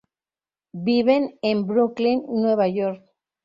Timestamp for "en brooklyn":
1.43-2.23